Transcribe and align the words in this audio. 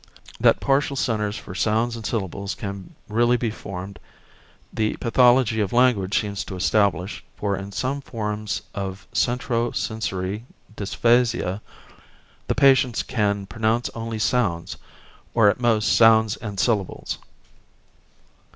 That 0.39 0.59
partial 0.59 0.95
centres 0.95 1.37
for 1.37 1.53
sounds 1.53 1.95
and 1.95 2.03
syllables 2.03 2.55
can 2.55 2.95
really 3.07 3.37
be 3.37 3.51
formed, 3.51 3.99
the 4.73 4.95
pathology 4.95 5.61
of 5.61 5.71
language 5.73 6.19
seems 6.19 6.43
to 6.45 6.55
establish, 6.55 7.23
for 7.35 7.55
in 7.55 7.71
some 7.71 8.01
forms 8.01 8.63
of 8.73 9.05
centro 9.13 9.69
sensory 9.73 10.43
dysphasia, 10.75 11.61
the 12.47 12.55
patients 12.55 13.03
can 13.03 13.45
pronounce 13.45 13.91
only 13.93 14.17
sounds, 14.17 14.75
or 15.35 15.49
at 15.49 15.59
most 15.59 15.95
sounds 15.95 16.35
and 16.37 16.59
syllables. 16.59 17.19